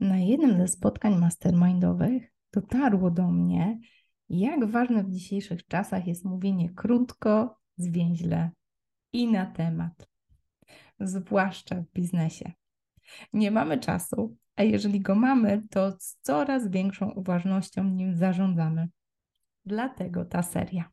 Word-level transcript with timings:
Na 0.00 0.18
jednym 0.18 0.58
ze 0.58 0.68
spotkań 0.68 1.18
mastermindowych 1.18 2.32
dotarło 2.52 3.10
do 3.10 3.30
mnie, 3.30 3.78
jak 4.28 4.64
ważne 4.64 5.04
w 5.04 5.10
dzisiejszych 5.10 5.66
czasach 5.66 6.06
jest 6.06 6.24
mówienie 6.24 6.70
krótko, 6.70 7.58
zwięźle 7.76 8.50
i 9.12 9.32
na 9.32 9.46
temat, 9.46 10.08
zwłaszcza 11.00 11.76
w 11.82 11.92
biznesie. 11.92 12.52
Nie 13.32 13.50
mamy 13.50 13.78
czasu, 13.78 14.36
a 14.56 14.62
jeżeli 14.62 15.00
go 15.00 15.14
mamy, 15.14 15.62
to 15.70 15.92
z 15.98 16.18
coraz 16.20 16.70
większą 16.70 17.10
uważnością 17.10 17.84
nim 17.84 18.16
zarządzamy. 18.16 18.88
Dlatego 19.64 20.24
ta 20.24 20.42
seria. 20.42 20.90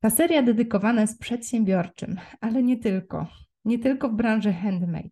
Ta 0.00 0.10
seria 0.10 0.42
dedykowana 0.42 1.00
jest 1.00 1.20
przedsiębiorczym, 1.20 2.20
ale 2.40 2.62
nie 2.62 2.76
tylko. 2.76 3.26
Nie 3.64 3.78
tylko 3.78 4.08
w 4.08 4.14
branży 4.14 4.52
handmade 4.52 5.08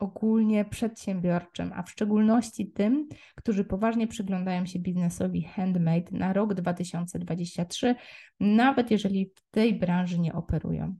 ogólnie 0.00 0.64
przedsiębiorczym, 0.64 1.72
a 1.74 1.82
w 1.82 1.90
szczególności 1.90 2.72
tym, 2.72 3.08
którzy 3.34 3.64
poważnie 3.64 4.06
przyglądają 4.06 4.66
się 4.66 4.78
biznesowi 4.78 5.42
handmade 5.42 6.10
na 6.10 6.32
rok 6.32 6.54
2023, 6.54 7.94
nawet 8.40 8.90
jeżeli 8.90 9.32
w 9.34 9.50
tej 9.50 9.74
branży 9.74 10.18
nie 10.18 10.32
operują. 10.32 10.94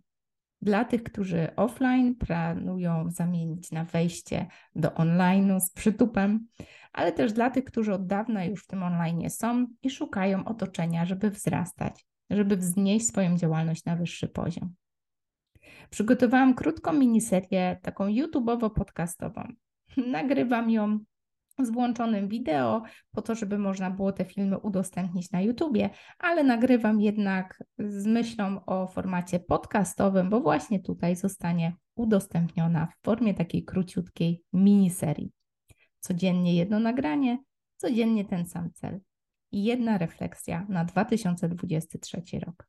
Dla 0.62 0.84
tych, 0.84 1.02
którzy 1.02 1.56
offline 1.56 2.14
planują 2.14 3.10
zamienić 3.10 3.70
na 3.70 3.84
wejście 3.84 4.46
do 4.74 4.88
online'u 4.88 5.60
z 5.60 5.70
przytupem, 5.70 6.46
ale 6.92 7.12
też 7.12 7.32
dla 7.32 7.50
tych, 7.50 7.64
którzy 7.64 7.94
od 7.94 8.06
dawna 8.06 8.44
już 8.44 8.64
w 8.64 8.66
tym 8.66 8.82
online 8.82 9.30
są 9.30 9.66
i 9.82 9.90
szukają 9.90 10.44
otoczenia, 10.44 11.06
żeby 11.06 11.30
wzrastać, 11.30 12.06
żeby 12.30 12.56
wznieść 12.56 13.06
swoją 13.06 13.36
działalność 13.36 13.84
na 13.84 13.96
wyższy 13.96 14.28
poziom. 14.28 14.74
Przygotowałam 15.90 16.54
krótką 16.54 16.92
miniserię, 16.92 17.78
taką 17.82 18.08
YouTubeowo-podcastową. 18.08 19.52
Nagrywam 20.06 20.70
ją 20.70 20.98
z 21.58 21.70
włączonym 21.70 22.28
wideo, 22.28 22.82
po 23.10 23.22
to, 23.22 23.34
żeby 23.34 23.58
można 23.58 23.90
było 23.90 24.12
te 24.12 24.24
filmy 24.24 24.58
udostępnić 24.58 25.30
na 25.30 25.40
YouTubie, 25.40 25.90
ale 26.18 26.44
nagrywam 26.44 27.00
jednak 27.00 27.64
z 27.78 28.06
myślą 28.06 28.64
o 28.64 28.86
formacie 28.86 29.40
podcastowym, 29.40 30.30
bo 30.30 30.40
właśnie 30.40 30.80
tutaj 30.80 31.16
zostanie 31.16 31.72
udostępniona 31.94 32.86
w 32.86 33.04
formie 33.04 33.34
takiej 33.34 33.64
króciutkiej 33.64 34.42
miniserii. 34.52 35.32
Codziennie 36.00 36.56
jedno 36.56 36.80
nagranie, 36.80 37.38
codziennie 37.76 38.24
ten 38.24 38.46
sam 38.46 38.72
cel 38.72 39.00
i 39.52 39.64
jedna 39.64 39.98
refleksja 39.98 40.66
na 40.68 40.84
2023 40.84 42.22
rok. 42.46 42.68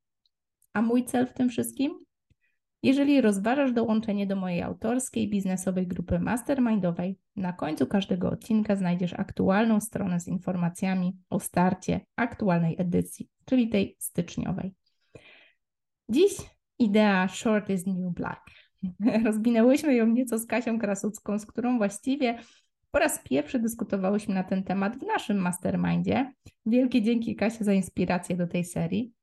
A 0.73 0.81
mój 0.81 1.06
cel 1.06 1.28
w 1.28 1.33
tym 1.33 1.50
wszystkim? 1.50 2.06
Jeżeli 2.84 3.22
rozważasz 3.22 3.72
dołączenie 3.72 4.28
do 4.28 4.36
mojej 4.36 4.62
autorskiej 4.62 5.30
biznesowej 5.30 5.88
grupy 5.88 6.20
mastermindowej, 6.20 7.18
na 7.36 7.54
końcu 7.54 7.88
każdego 7.88 8.30
odcinka 8.30 8.76
znajdziesz 8.76 9.14
aktualną 9.14 9.82
stronę 9.82 10.20
z 10.20 10.28
informacjami 10.28 11.18
o 11.30 11.40
starcie 11.40 12.02
aktualnej 12.16 12.76
edycji, 12.80 13.30
czyli 13.46 13.70
tej 13.70 13.96
styczniowej. 14.00 14.74
Dziś 16.09 16.32
idea 16.80 17.28
Short 17.28 17.70
is 17.70 17.86
New 17.88 18.14
Black. 18.14 18.42
Rozwinęłyśmy 19.26 19.96
ją 19.96 20.08
nieco 20.08 20.38
z 20.38 20.46
Kasią 20.46 20.80
Krasucką, 20.80 21.40
z 21.40 21.46
którą 21.46 21.78
właściwie 21.78 22.38
po 22.92 23.00
raz 23.00 23.20
pierwszy 23.24 23.59
dyskutowałyśmy 23.59 24.36
na 24.36 24.44
ten 24.44 24.64
temat 24.64 24.98
w 24.98 25.06
naszym 25.06 25.38
mastermindzie. 25.38 26.34
Wielkie 26.66 27.02
dzięki 27.02 27.36
Kasia 27.36 27.64
za 27.64 27.74
inspirację 27.74 28.38
do 28.38 28.48
tej 28.48 28.66
serii 28.66 29.14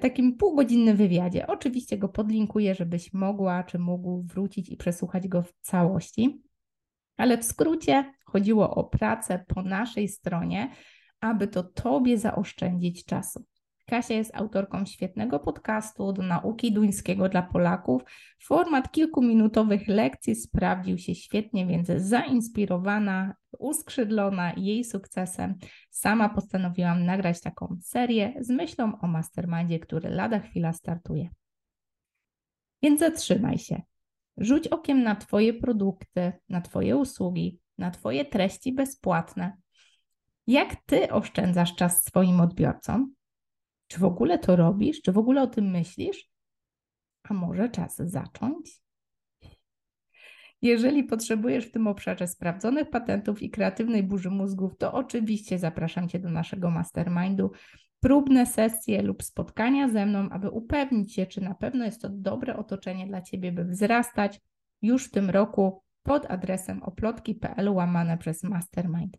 takim 0.00 0.36
półgodzinnym 0.36 0.96
wywiadzie. 0.96 1.46
Oczywiście 1.46 1.98
go 1.98 2.08
podlinkuję, 2.08 2.74
żebyś 2.74 3.12
mogła 3.12 3.64
czy 3.64 3.78
mógł 3.78 4.22
wrócić 4.22 4.68
i 4.68 4.76
przesłuchać 4.76 5.28
go 5.28 5.42
w 5.42 5.52
całości. 5.60 6.42
Ale 7.16 7.38
w 7.38 7.44
skrócie 7.44 8.12
chodziło 8.24 8.74
o 8.74 8.84
pracę 8.84 9.44
po 9.48 9.62
naszej 9.62 10.08
stronie, 10.08 10.70
aby 11.20 11.48
to 11.48 11.62
Tobie 11.62 12.18
zaoszczędzić 12.18 13.04
czasu. 13.04 13.44
Kasia 13.90 14.14
jest 14.14 14.36
autorką 14.36 14.84
świetnego 14.84 15.40
podcastu 15.40 16.12
do 16.12 16.22
nauki 16.22 16.72
duńskiego 16.72 17.28
dla 17.28 17.42
Polaków. 17.42 18.02
Format 18.44 18.92
kilkuminutowych 18.92 19.88
lekcji 19.88 20.34
sprawdził 20.34 20.98
się 20.98 21.14
świetnie, 21.14 21.66
więc 21.66 21.88
zainspirowana, 21.88 23.34
uskrzydlona 23.58 24.52
jej 24.56 24.84
sukcesem, 24.84 25.54
sama 25.90 26.28
postanowiłam 26.28 27.04
nagrać 27.04 27.40
taką 27.40 27.76
serię 27.80 28.34
z 28.40 28.50
myślą 28.50 29.00
o 29.00 29.06
mastermindzie, 29.06 29.78
który 29.78 30.10
lada 30.10 30.38
chwila 30.38 30.72
startuje. 30.72 31.28
Więc 32.82 33.00
zatrzymaj 33.00 33.58
się. 33.58 33.82
Rzuć 34.36 34.68
okiem 34.68 35.02
na 35.02 35.16
Twoje 35.16 35.54
produkty, 35.54 36.32
na 36.48 36.60
Twoje 36.60 36.96
usługi, 36.96 37.60
na 37.78 37.90
Twoje 37.90 38.24
treści 38.24 38.72
bezpłatne. 38.72 39.56
Jak 40.46 40.76
Ty 40.86 41.12
oszczędzasz 41.12 41.74
czas 41.74 42.04
swoim 42.04 42.40
odbiorcom? 42.40 43.14
Czy 43.90 43.98
w 43.98 44.04
ogóle 44.04 44.38
to 44.38 44.56
robisz? 44.56 45.02
Czy 45.02 45.12
w 45.12 45.18
ogóle 45.18 45.42
o 45.42 45.46
tym 45.46 45.70
myślisz? 45.70 46.28
A 47.22 47.34
może 47.34 47.68
czas 47.68 47.96
zacząć? 47.96 48.80
Jeżeli 50.62 51.04
potrzebujesz 51.04 51.66
w 51.66 51.72
tym 51.72 51.86
obszarze 51.86 52.26
sprawdzonych 52.26 52.90
patentów 52.90 53.42
i 53.42 53.50
kreatywnej 53.50 54.02
burzy 54.02 54.30
mózgów, 54.30 54.76
to 54.76 54.92
oczywiście 54.92 55.58
zapraszam 55.58 56.08
Cię 56.08 56.18
do 56.18 56.30
naszego 56.30 56.70
mastermindu. 56.70 57.50
Próbne 58.00 58.46
sesje 58.46 59.02
lub 59.02 59.22
spotkania 59.22 59.88
ze 59.88 60.06
mną, 60.06 60.28
aby 60.30 60.50
upewnić 60.50 61.14
się, 61.14 61.26
czy 61.26 61.40
na 61.40 61.54
pewno 61.54 61.84
jest 61.84 62.02
to 62.02 62.08
dobre 62.08 62.56
otoczenie 62.56 63.06
dla 63.06 63.22
Ciebie, 63.22 63.52
by 63.52 63.64
wzrastać 63.64 64.40
już 64.82 65.04
w 65.04 65.10
tym 65.10 65.30
roku 65.30 65.82
pod 66.02 66.30
adresem 66.30 66.82
oplotki.pl 66.82 67.68
łamane 67.68 68.18
przez 68.18 68.42
mastermind. 68.42 69.16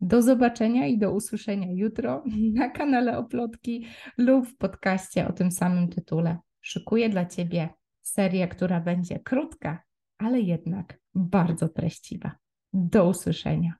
Do 0.00 0.22
zobaczenia 0.22 0.86
i 0.86 0.98
do 0.98 1.12
usłyszenia 1.12 1.66
jutro 1.70 2.24
na 2.52 2.70
kanale 2.70 3.18
Oplotki 3.18 3.86
lub 4.18 4.48
w 4.48 4.56
podcaście 4.56 5.28
o 5.28 5.32
tym 5.32 5.50
samym 5.50 5.88
tytule. 5.88 6.38
Szykuję 6.60 7.08
dla 7.08 7.26
Ciebie 7.26 7.68
serię, 8.02 8.48
która 8.48 8.80
będzie 8.80 9.18
krótka, 9.18 9.82
ale 10.18 10.40
jednak 10.40 10.98
bardzo 11.14 11.68
treściwa. 11.68 12.32
Do 12.72 13.08
usłyszenia. 13.08 13.74